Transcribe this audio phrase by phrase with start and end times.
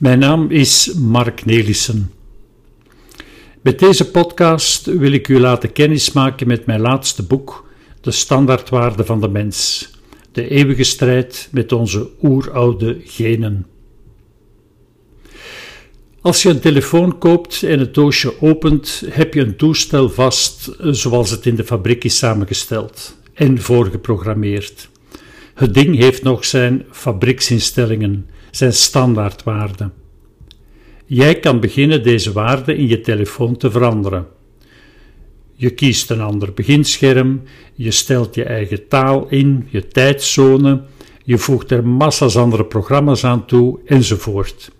[0.00, 2.12] Mijn naam is Mark Nelissen.
[3.60, 7.68] Met deze podcast wil ik u laten kennismaken met mijn laatste boek,
[8.00, 9.90] De Standaardwaarde van de Mens,
[10.32, 13.66] de eeuwige strijd met onze oeroude genen.
[16.20, 21.30] Als je een telefoon koopt en het doosje opent, heb je een toestel vast zoals
[21.30, 24.88] het in de fabriek is samengesteld en voorgeprogrammeerd.
[25.54, 29.92] Het ding heeft nog zijn fabrieksinstellingen, zijn standaardwaarden.
[31.06, 34.26] Jij kan beginnen deze waarden in je telefoon te veranderen.
[35.54, 37.42] Je kiest een ander beginscherm,
[37.74, 40.82] je stelt je eigen taal in, je tijdzone,
[41.24, 44.70] je voegt er massa's andere programma's aan toe, enzovoort.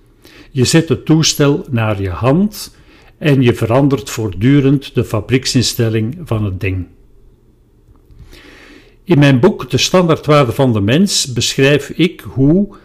[0.51, 2.77] Je zet het toestel naar je hand
[3.19, 6.87] en je verandert voortdurend de fabrieksinstelling van het ding.
[9.05, 12.77] In mijn boek De Standaardwaarde van de Mens beschrijf ik hoe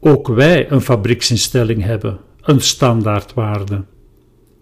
[0.00, 3.84] ook wij een fabrieksinstelling hebben, een standaardwaarde,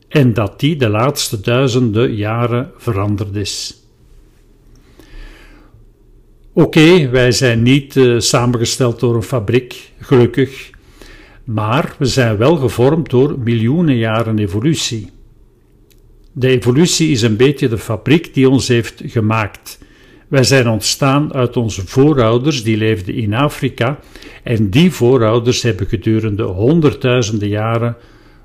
[0.09, 3.81] en dat die de laatste duizenden jaren veranderd is.
[6.53, 10.71] Oké, wij zijn niet uh, samengesteld door een fabriek, gelukkig,
[11.45, 15.11] maar we zijn wel gevormd door miljoenen jaren evolutie.
[16.33, 19.79] De evolutie is een beetje de fabriek die ons heeft gemaakt
[20.29, 23.99] wij zijn ontstaan uit onze voorouders die leefden in Afrika
[24.43, 27.97] en die voorouders hebben gedurende honderdduizenden jaren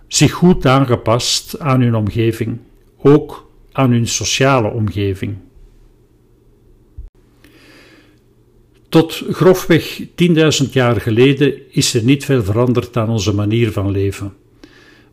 [0.08, 2.60] zich goed aangepast aan hun omgeving,
[2.98, 5.36] ook aan hun sociale omgeving.
[8.90, 14.34] Tot grofweg 10.000 jaar geleden is er niet veel veranderd aan onze manier van leven.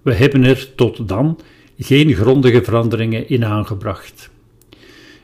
[0.02, 1.38] We hebben er tot dan
[1.78, 4.30] geen grondige veranderingen in aangebracht.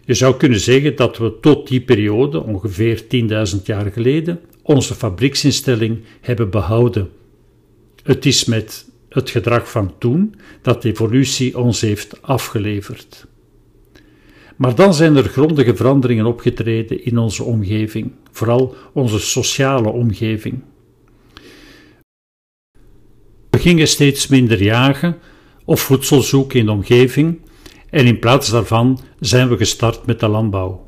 [0.06, 3.02] Je zou kunnen zeggen dat we tot die periode, ongeveer
[3.56, 7.10] 10.000 jaar geleden, onze fabrieksinstelling hebben behouden.
[8.02, 13.26] Het is met het gedrag van toen dat evolutie ons heeft afgeleverd.
[14.56, 20.62] Maar dan zijn er grondige veranderingen opgetreden in onze omgeving, vooral onze sociale omgeving.
[23.50, 25.18] We gingen steeds minder jagen
[25.64, 27.40] of voedsel zoeken in de omgeving
[27.94, 30.86] en in plaats daarvan zijn we gestart met de landbouw.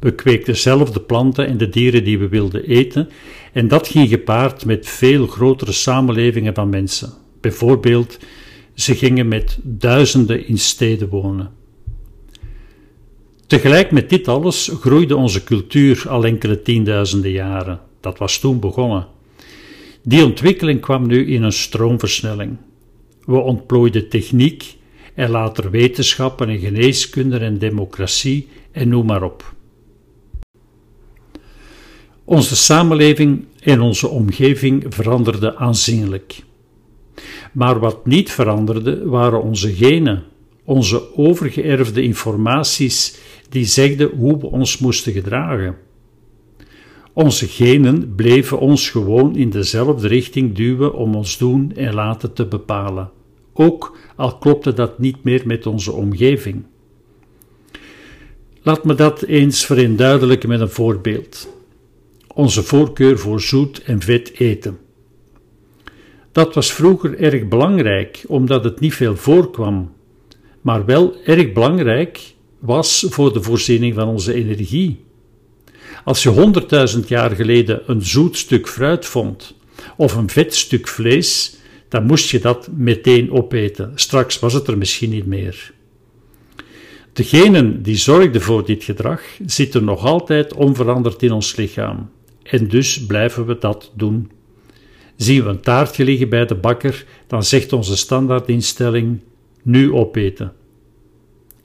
[0.00, 3.08] We kweekten zelf de planten en de dieren die we wilden eten,
[3.52, 7.12] en dat ging gepaard met veel grotere samenlevingen van mensen.
[7.40, 8.18] Bijvoorbeeld,
[8.74, 11.50] ze gingen met duizenden in steden wonen.
[13.46, 17.80] Tegelijk met dit alles groeide onze cultuur al enkele tienduizenden jaren.
[18.00, 19.06] Dat was toen begonnen.
[20.02, 22.56] Die ontwikkeling kwam nu in een stroomversnelling.
[23.24, 24.76] We ontplooiden techniek
[25.14, 29.54] en later wetenschappen en geneeskunde en democratie en noem maar op.
[32.24, 36.42] Onze samenleving en onze omgeving veranderden aanzienlijk.
[37.52, 40.22] Maar wat niet veranderde waren onze genen,
[40.64, 45.76] onze overgeërfde informaties die zegden hoe we ons moesten gedragen.
[47.12, 52.46] Onze genen bleven ons gewoon in dezelfde richting duwen om ons doen en laten te
[52.46, 53.10] bepalen
[53.54, 56.64] ook al klopte dat niet meer met onze omgeving.
[58.62, 61.48] Laat me dat eens vereenduidelijken met een voorbeeld.
[62.34, 64.78] Onze voorkeur voor zoet en vet eten.
[66.32, 69.92] Dat was vroeger erg belangrijk, omdat het niet veel voorkwam,
[70.60, 75.04] maar wel erg belangrijk was voor de voorziening van onze energie.
[76.04, 79.54] Als je honderdduizend jaar geleden een zoet stuk fruit vond,
[79.96, 81.56] of een vet stuk vlees,
[81.88, 83.92] dan moest je dat meteen opeten.
[83.94, 85.72] Straks was het er misschien niet meer.
[87.12, 92.10] Degenen die zorgden voor dit gedrag zitten nog altijd onveranderd in ons lichaam.
[92.42, 94.30] En dus blijven we dat doen.
[95.16, 99.20] Zien we een taartje liggen bij de bakker, dan zegt onze standaardinstelling:
[99.62, 100.52] nu opeten.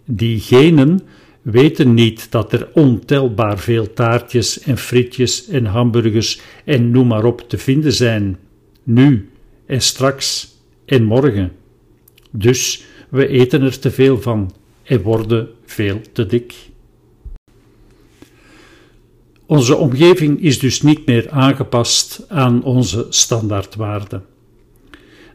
[0.05, 1.01] Die genen
[1.41, 7.49] weten niet dat er ontelbaar veel taartjes en frietjes en hamburgers en noem maar op
[7.49, 8.37] te vinden zijn.
[8.83, 9.29] Nu,
[9.69, 10.55] en straks
[10.85, 11.51] en morgen.
[12.31, 14.51] Dus we eten er te veel van
[14.83, 16.53] en worden veel te dik.
[19.45, 24.25] Onze omgeving is dus niet meer aangepast aan onze standaardwaarden.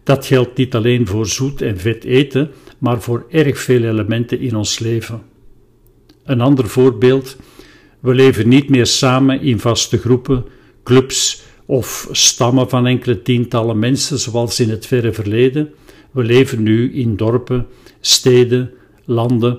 [0.03, 4.57] Dat geldt niet alleen voor zoet en vet eten, maar voor erg veel elementen in
[4.57, 5.23] ons leven.
[6.25, 7.37] Een ander voorbeeld:
[8.01, 10.45] we leven niet meer samen in vaste groepen,
[10.83, 15.73] clubs of stammen van enkele tientallen mensen, zoals in het verre verleden.
[16.11, 17.67] We leven nu in dorpen,
[18.01, 18.71] steden,
[19.05, 19.59] landen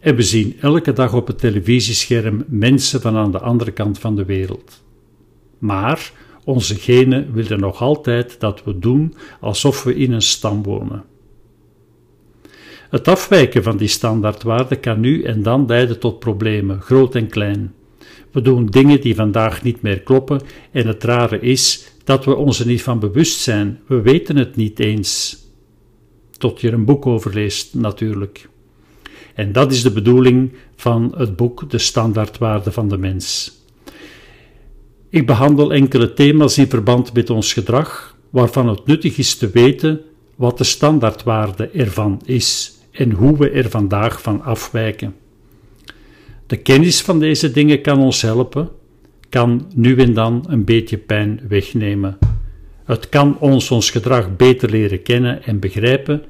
[0.00, 4.16] en we zien elke dag op het televisiescherm mensen van aan de andere kant van
[4.16, 4.82] de wereld.
[5.58, 6.12] Maar
[6.44, 11.04] Onze genen willen nog altijd dat we doen alsof we in een stam wonen.
[12.90, 17.74] Het afwijken van die standaardwaarde kan nu en dan leiden tot problemen, groot en klein.
[18.34, 20.40] We doen dingen die vandaag niet meer kloppen
[20.70, 23.80] en het rare is dat we ons er niet van bewust zijn.
[23.86, 25.38] We weten het niet eens.
[26.38, 28.48] Tot je er een boek over leest, natuurlijk.
[29.34, 33.58] En dat is de bedoeling van het boek De Standaardwaarde van de Mens.
[35.08, 40.00] Ik behandel enkele thema's in verband met ons gedrag, waarvan het nuttig is te weten
[40.34, 45.14] wat de standaardwaarde ervan is en hoe we er vandaag van afwijken.
[46.54, 48.68] De kennis van deze dingen kan ons helpen,
[49.28, 52.18] kan nu en dan een beetje pijn wegnemen.
[52.84, 56.24] Het kan ons ons gedrag beter leren kennen en begrijpen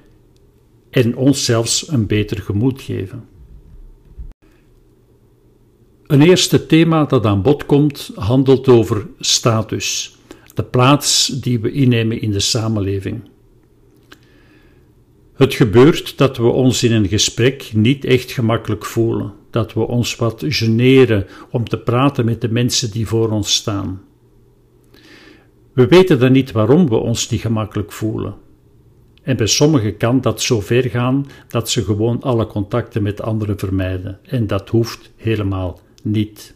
[0.91, 3.25] en ons zelfs een beter gemoed geven.
[6.07, 10.17] Een eerste thema dat aan bod komt handelt over status,
[10.55, 13.21] de plaats die we innemen in de samenleving.
[15.35, 20.17] Het gebeurt dat we ons in een gesprek niet echt gemakkelijk voelen, dat we ons
[20.17, 24.03] wat generen om te praten met de mensen die voor ons staan.
[25.73, 28.35] We weten dan niet waarom we ons niet gemakkelijk voelen.
[29.23, 33.59] En bij sommigen kan dat zo ver gaan dat ze gewoon alle contacten met anderen
[33.59, 34.19] vermijden.
[34.23, 36.55] En dat hoeft helemaal niet.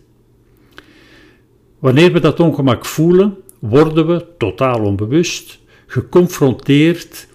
[1.79, 7.28] Wanneer we dat ongemak voelen, worden we, totaal onbewust, geconfronteerd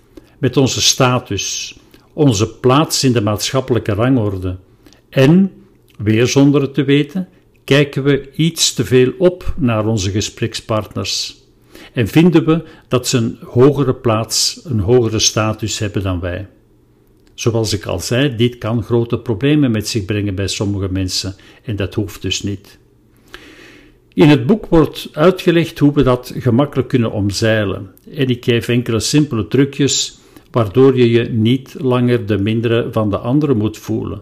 [0.44, 1.76] met onze status,
[2.14, 4.58] onze plaats in de maatschappelijke rangorde.
[5.10, 5.52] En,
[5.98, 7.30] weer zonder het te weten,
[7.64, 11.42] kijken we iets te veel op naar onze gesprekspartners
[11.94, 16.48] en vinden we dat ze een hogere plaats, een hogere status hebben dan wij.
[17.34, 21.76] Zoals ik al zei, dit kan grote problemen met zich brengen bij sommige mensen en
[21.76, 22.78] dat hoeft dus niet.
[24.14, 29.00] In het boek wordt uitgelegd hoe we dat gemakkelijk kunnen omzeilen en ik geef enkele
[29.00, 30.22] simpele trucjes
[30.54, 34.22] waardoor je je niet langer de mindere van de andere moet voelen.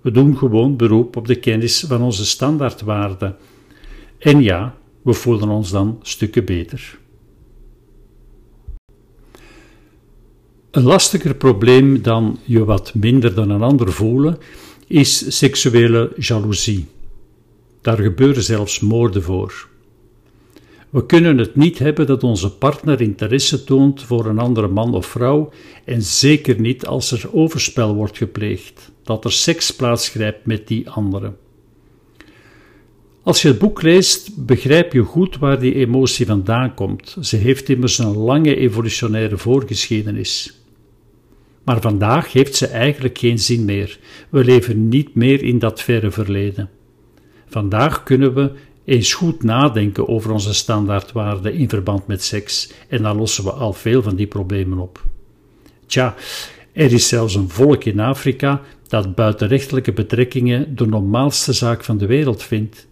[0.00, 3.36] We doen gewoon beroep op de kennis van onze standaardwaarden.
[4.18, 6.98] En ja, we voelen ons dan stukken beter.
[10.70, 14.38] Een lastiger probleem dan je wat minder dan een ander voelen
[14.86, 16.86] is seksuele jaloezie.
[17.80, 19.68] Daar gebeuren zelfs moorden voor.
[20.90, 25.06] We kunnen het niet hebben dat onze partner interesse toont voor een andere man of
[25.06, 25.50] vrouw
[25.84, 31.32] en zeker niet als er overspel wordt gepleegd, dat er seks plaatsgrijpt met die andere.
[33.22, 37.16] Als je het boek leest, begrijp je goed waar die emotie vandaan komt.
[37.20, 40.62] Ze heeft immers een lange evolutionaire voorgeschiedenis.
[41.64, 43.98] Maar vandaag heeft ze eigenlijk geen zin meer.
[44.28, 46.70] We leven niet meer in dat verre verleden.
[47.48, 48.52] Vandaag kunnen we
[48.88, 53.72] eens goed nadenken over onze standaardwaarden in verband met seks en dan lossen we al
[53.72, 55.04] veel van die problemen op.
[55.86, 56.14] Tja,
[56.72, 62.06] er is zelfs een volk in Afrika dat buitenrechtelijke betrekkingen de normaalste zaak van de
[62.06, 62.86] wereld vindt.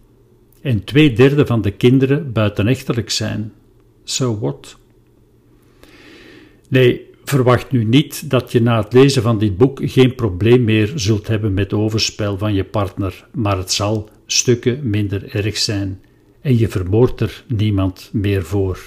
[0.61, 3.53] En twee derde van de kinderen buitenechtelijk zijn.
[4.03, 4.77] So what?
[6.69, 10.91] Nee, verwacht nu niet dat je na het lezen van dit boek geen probleem meer
[10.95, 16.01] zult hebben met overspel van je partner, maar het zal stukken minder erg zijn
[16.41, 18.79] en je vermoordt er niemand meer voor.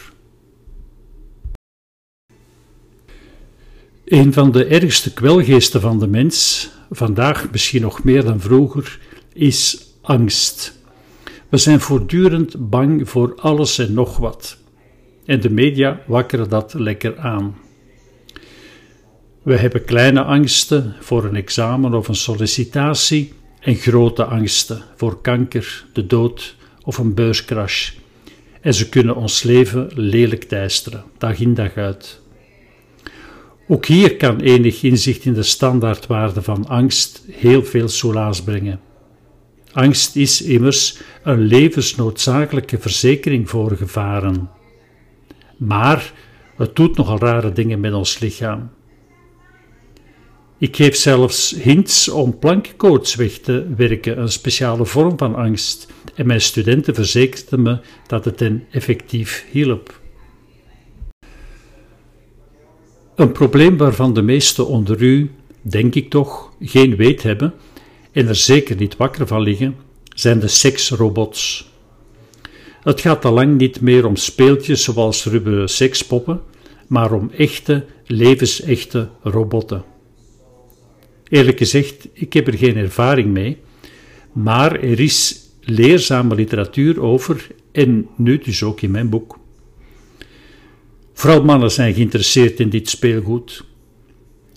[4.05, 8.99] Een van de ergste kwelgeesten van de mens, vandaag misschien nog meer dan vroeger,
[9.33, 10.79] is angst.
[11.49, 14.59] We zijn voortdurend bang voor alles en nog wat.
[15.25, 17.57] En de media wakkeren dat lekker aan.
[19.43, 25.85] We hebben kleine angsten voor een examen of een sollicitatie en grote angsten voor kanker,
[25.93, 27.93] de dood of een beurscrash.
[28.61, 32.21] En ze kunnen ons leven lelijk teisteren, dag in dag uit.
[33.69, 38.81] Ook hier kan enig inzicht in de standaardwaarde van angst heel veel soelaas brengen.
[39.73, 44.51] Angst is immers een levensnoodzakelijke verzekering voor gevaren.
[45.57, 46.13] Maar
[46.57, 48.71] het doet nogal rare dingen met ons lichaam.
[50.61, 56.27] Ik geef zelfs hints om plankcoach weg te werken, een speciale vorm van angst, en
[56.27, 60.01] mijn studenten verzekerden me dat het hen effectief hielp.
[63.15, 65.31] Een probleem waarvan de meesten onder u,
[65.63, 67.55] denk ik toch, geen weet hebben
[68.13, 69.77] en er zeker niet wakker van liggen,
[70.15, 71.71] zijn de seksrobots.
[72.83, 76.41] Het gaat al lang niet meer om speeltjes zoals rubberen sekspoppen,
[76.87, 79.90] maar om echte, levensechte robotten.
[81.31, 83.57] Eerlijk gezegd, ik heb er geen ervaring mee,
[84.33, 89.39] maar er is leerzame literatuur over en nu dus ook in mijn boek.
[91.13, 93.65] Vooral mannen zijn geïnteresseerd in dit speelgoed.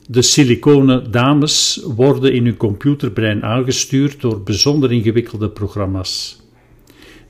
[0.08, 6.42] De siliconen dames worden in hun computerbrein aangestuurd door bijzonder ingewikkelde programma's.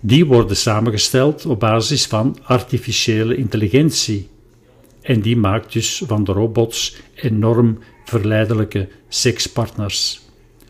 [0.02, 4.28] Die worden samengesteld op basis van artificiële intelligentie.
[5.02, 10.22] En die maakt dus van de robots enorm verleidelijke sekspartners.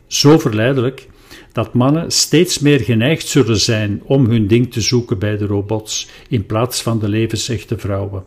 [0.07, 1.07] Zo verleidelijk
[1.51, 6.09] dat mannen steeds meer geneigd zullen zijn om hun ding te zoeken bij de robots
[6.29, 8.23] in plaats van de levensechte vrouwen.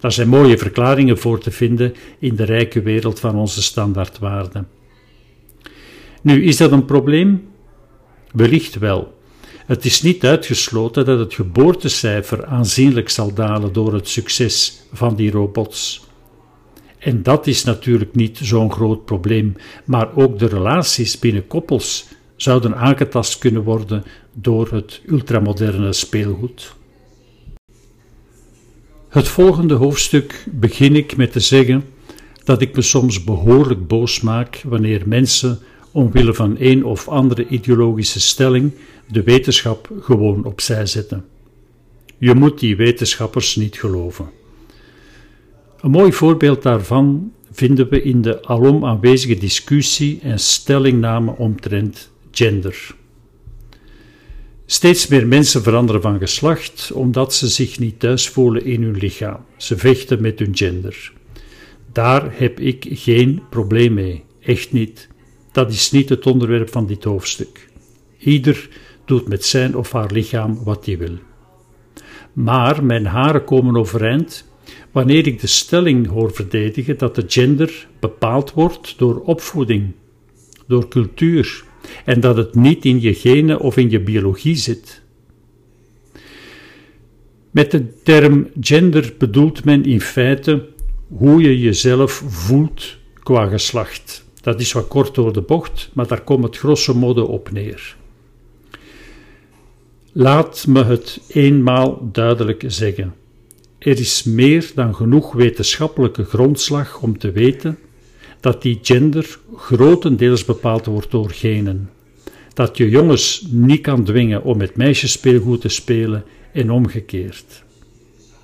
[0.00, 4.68] Daar zijn mooie verklaringen voor te vinden in de rijke wereld van onze standaardwaarden.
[6.22, 7.48] Nu, is dat een probleem?
[8.32, 9.18] Wellicht wel.
[9.66, 15.30] Het is niet uitgesloten dat het geboortecijfer aanzienlijk zal dalen door het succes van die
[15.30, 16.08] robots.
[17.00, 22.76] En dat is natuurlijk niet zo'n groot probleem, maar ook de relaties binnen koppels zouden
[22.76, 26.74] aangetast kunnen worden door het ultramoderne speelgoed.
[29.08, 31.84] Het volgende hoofdstuk begin ik met te zeggen
[32.44, 35.58] dat ik me soms behoorlijk boos maak wanneer mensen
[35.90, 38.72] omwille van een of andere ideologische stelling
[39.08, 41.24] de wetenschap gewoon opzij zetten.
[42.18, 44.39] Je moet die wetenschappers niet geloven.
[45.80, 52.94] Een mooi voorbeeld daarvan vinden we in de alom aanwezige discussie en stellingname omtrent gender.
[54.66, 59.40] Steeds meer mensen veranderen van geslacht omdat ze zich niet thuis voelen in hun lichaam.
[59.56, 61.12] Ze vechten met hun gender.
[61.92, 65.08] Daar heb ik geen probleem mee, echt niet.
[65.52, 67.68] Dat is niet het onderwerp van dit hoofdstuk.
[68.18, 68.68] Ieder
[69.04, 71.18] doet met zijn of haar lichaam wat hij wil.
[72.32, 74.49] Maar mijn haren komen overeind
[74.90, 79.92] wanneer ik de stelling hoor verdedigen dat de gender bepaald wordt door opvoeding,
[80.66, 81.64] door cultuur,
[82.04, 85.02] en dat het niet in je genen of in je biologie zit.
[87.50, 90.68] Met de term gender bedoelt men in feite
[91.08, 94.24] hoe je jezelf voelt qua geslacht.
[94.40, 97.96] Dat is wat kort door de bocht, maar daar komt het grosso modo op neer.
[100.12, 103.14] Laat me het eenmaal duidelijk zeggen.
[103.80, 107.78] Er is meer dan genoeg wetenschappelijke grondslag om te weten
[108.40, 111.90] dat die gender grotendeels bepaald wordt door genen.
[112.54, 117.62] Dat je jongens niet kan dwingen om met meisjes speelgoed te spelen en omgekeerd.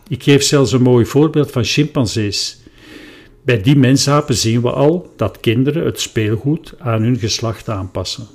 [0.08, 2.60] Ik geef zelfs een mooi voorbeeld van chimpansees.
[3.42, 8.26] Bij die mensapen zien we al dat kinderen het speelgoed aan hun geslacht aanpassen.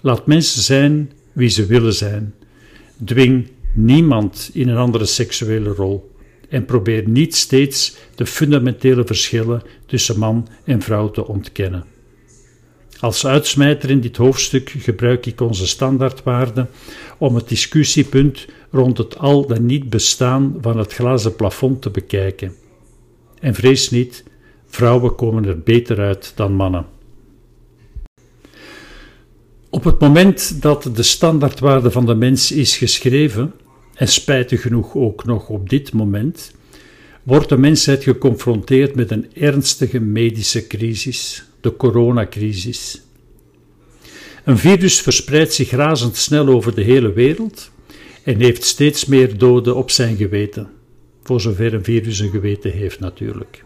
[0.00, 2.34] Laat mensen zijn wie ze willen zijn.
[3.04, 6.10] Dwing niemand in een andere seksuele rol
[6.48, 11.84] en probeer niet steeds de fundamentele verschillen tussen man en vrouw te ontkennen.
[13.00, 16.68] Als uitsmijter in dit hoofdstuk gebruik ik onze standaardwaarden
[17.18, 22.54] om het discussiepunt rond het al dan niet bestaan van het glazen plafond te bekijken.
[23.40, 24.24] En vrees niet,
[24.66, 26.86] vrouwen komen er beter uit dan mannen.
[29.70, 33.52] Op het moment dat de standaardwaarde van de mens is geschreven,
[34.02, 36.52] en spijtig genoeg ook nog op dit moment,
[37.22, 43.02] wordt de mensheid geconfronteerd met een ernstige medische crisis, de coronacrisis.
[44.44, 47.70] Een virus verspreidt zich razendsnel over de hele wereld
[48.22, 50.68] en heeft steeds meer doden op zijn geweten,
[51.22, 53.64] voor zover een virus een geweten heeft natuurlijk.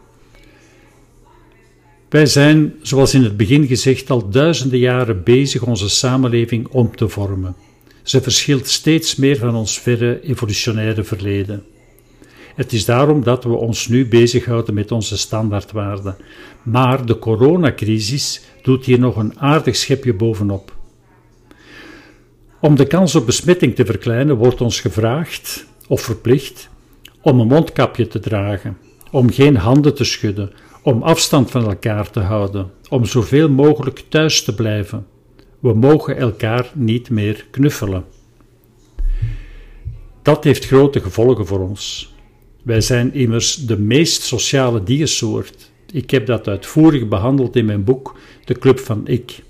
[2.09, 7.09] Wij zijn, zoals in het begin gezegd, al duizenden jaren bezig onze samenleving om te
[7.09, 7.66] vormen.
[8.07, 11.65] Ze verschilt steeds meer van ons verre evolutionaire verleden.
[12.55, 16.17] Het is daarom dat we ons nu bezighouden met onze standaardwaarden.
[16.63, 20.77] Maar de coronacrisis doet hier nog een aardig schepje bovenop.
[22.61, 26.69] Om de kans op besmetting te verkleinen wordt ons gevraagd, of verplicht,
[27.21, 28.79] om een mondkapje te dragen,
[29.11, 34.45] om geen handen te schudden, om afstand van elkaar te houden, om zoveel mogelijk thuis
[34.45, 35.07] te blijven.
[35.67, 38.05] We mogen elkaar niet meer knuffelen.
[40.23, 42.15] Dat heeft grote gevolgen voor ons.
[42.63, 45.71] Wij zijn immers de meest sociale diersoort.
[45.93, 49.43] Ik heb dat uitvoerig behandeld in mijn boek De Club van Ik.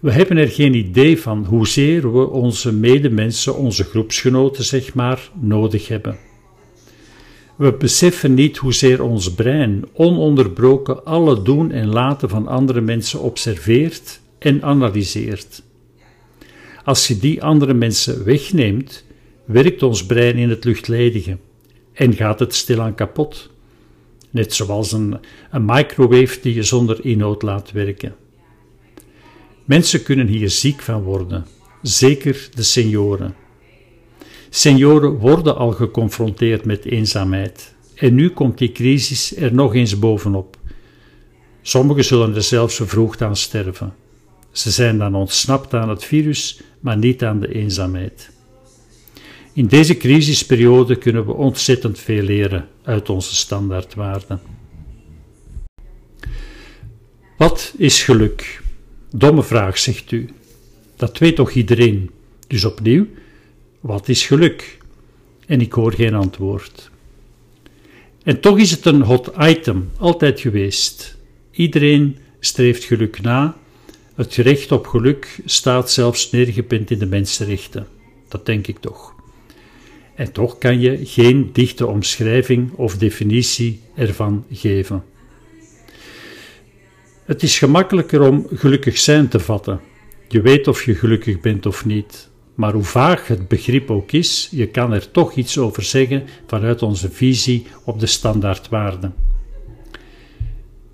[0.00, 5.88] We hebben er geen idee van hoezeer we onze medemensen, onze groepsgenoten zeg maar, nodig
[5.88, 6.16] hebben.
[7.56, 14.20] We beseffen niet hoezeer ons brein ononderbroken alle doen en laten van andere mensen observeert
[14.38, 15.62] en analyseert.
[16.84, 19.04] Als je die andere mensen wegneemt,
[19.44, 21.38] werkt ons brein in het luchtledige
[21.92, 23.50] en gaat het stilaan kapot.
[24.30, 25.16] Net zoals een,
[25.50, 28.14] een microwave die je zonder inhoud laat werken.
[29.64, 31.46] Mensen kunnen hier ziek van worden,
[31.82, 33.34] zeker de senioren.
[34.50, 37.74] Senioren worden al geconfronteerd met eenzaamheid.
[37.94, 40.56] En nu komt die crisis er nog eens bovenop.
[41.62, 43.94] Sommigen zullen er zelfs vervroegd aan sterven.
[44.56, 48.30] Ze zijn dan ontsnapt aan het virus, maar niet aan de eenzaamheid.
[49.52, 54.40] In deze crisisperiode kunnen we ontzettend veel leren uit onze standaardwaarden.
[57.36, 58.62] Wat is geluk?
[59.10, 60.28] Domme vraag, zegt u.
[60.96, 62.10] Dat weet toch iedereen?
[62.46, 63.06] Dus opnieuw,
[63.80, 64.78] wat is geluk?
[65.46, 66.90] En ik hoor geen antwoord.
[68.22, 71.16] En toch is het een hot item, altijd geweest.
[71.50, 73.56] Iedereen streeft geluk na.
[74.16, 77.86] Het recht op geluk staat zelfs neergepend in de mensenrechten.
[78.28, 79.14] Dat denk ik toch.
[80.14, 85.04] En toch kan je geen dichte omschrijving of definitie ervan geven.
[87.24, 89.80] Het is gemakkelijker om gelukkig zijn te vatten.
[90.28, 92.28] Je weet of je gelukkig bent of niet.
[92.54, 96.82] Maar hoe vaag het begrip ook is, je kan er toch iets over zeggen vanuit
[96.82, 99.14] onze visie op de standaardwaarden.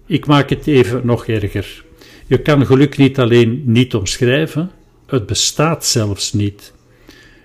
[0.06, 1.84] Ik maak het even nog erger.
[2.26, 4.70] Je kan geluk niet alleen niet omschrijven,
[5.06, 6.72] het bestaat zelfs niet.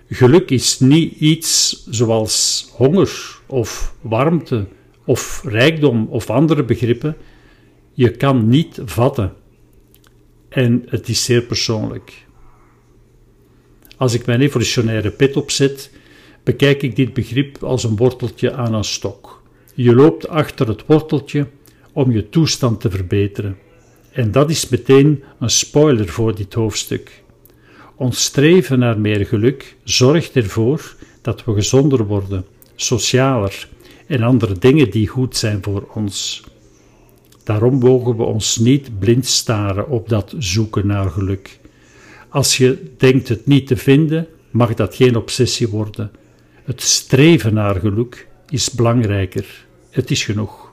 [0.10, 4.67] Geluk is niet iets zoals honger of warmte
[5.05, 7.17] of rijkdom of andere begrippen.
[7.93, 9.34] Je kan niet vatten.
[10.50, 12.25] En het is zeer persoonlijk.
[13.98, 15.91] Als ik mijn evolutionaire pet opzet,
[16.43, 19.41] bekijk ik dit begrip als een worteltje aan een stok.
[19.74, 21.48] Je loopt achter het worteltje
[21.93, 23.57] om je toestand te verbeteren.
[24.17, 27.24] En dat is meteen een spoiler voor dit hoofdstuk.
[27.95, 32.45] Ons streven naar meer geluk zorgt ervoor dat we gezonder worden,
[32.75, 33.67] socialer
[34.07, 36.43] en andere dingen die goed zijn voor ons.
[37.43, 41.59] Daarom mogen we ons niet blind staren op dat zoeken naar geluk.
[42.29, 46.12] Als je denkt het niet te vinden, mag dat geen obsessie worden.
[46.63, 49.65] Het streven naar geluk is belangrijker.
[49.89, 50.66] Het is genoeg.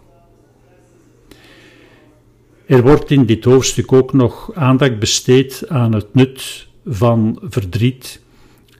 [2.67, 8.21] Er wordt in dit hoofdstuk ook nog aandacht besteed aan het nut van verdriet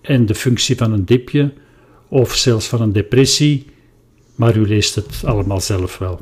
[0.03, 1.53] en de functie van een dipje
[2.09, 3.67] of zelfs van een depressie,
[4.35, 6.21] maar u leest het allemaal zelf wel.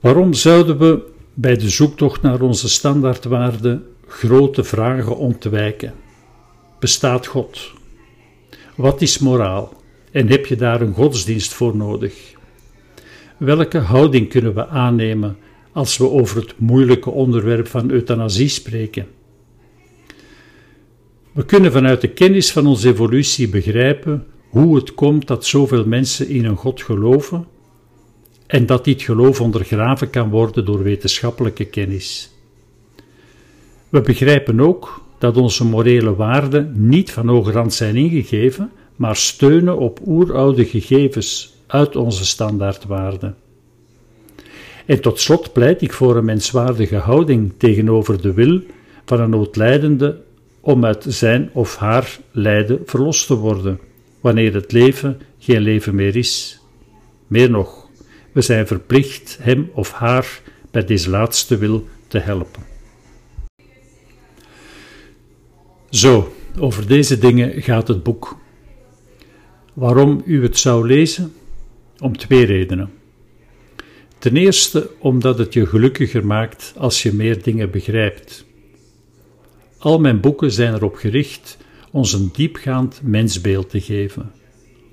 [0.00, 1.02] Waarom zouden we
[1.34, 5.94] bij de zoektocht naar onze standaardwaarden grote vragen ontwijken?
[6.78, 7.72] Bestaat God?
[8.74, 9.82] Wat is moraal?
[10.10, 12.33] En heb je daar een godsdienst voor nodig?
[13.36, 15.36] Welke houding kunnen we aannemen
[15.72, 19.06] als we over het moeilijke onderwerp van euthanasie spreken?
[21.32, 26.28] We kunnen vanuit de kennis van onze evolutie begrijpen hoe het komt dat zoveel mensen
[26.28, 27.46] in een God geloven
[28.46, 32.32] en dat dit geloof ondergraven kan worden door wetenschappelijke kennis.
[33.88, 40.00] We begrijpen ook dat onze morele waarden niet van hogerhand zijn ingegeven, maar steunen op
[40.06, 43.36] oeroude gegevens uit onze standaardwaarden.
[44.86, 48.62] En tot slot pleit ik voor een menswaardige houding tegenover de wil
[49.04, 50.20] van een noodlijdende
[50.60, 53.80] om uit zijn of haar lijden verlost te worden,
[54.20, 56.60] wanneer het leven geen leven meer is.
[57.26, 57.88] Meer nog,
[58.32, 62.62] we zijn verplicht hem of haar bij deze laatste wil te helpen.
[65.90, 68.36] Zo, over deze dingen gaat het boek.
[69.72, 71.32] Waarom u het zou lezen?
[72.04, 72.90] Om twee redenen.
[74.18, 78.44] Ten eerste omdat het je gelukkiger maakt als je meer dingen begrijpt.
[79.78, 81.58] Al mijn boeken zijn erop gericht
[81.90, 84.32] ons een diepgaand mensbeeld te geven.